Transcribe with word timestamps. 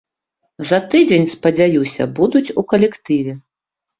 За 0.69 0.79
тыдзень, 0.93 1.27
спадзяюся, 1.33 2.07
будуць 2.21 2.53
у 2.61 2.65
калектыве. 2.75 3.37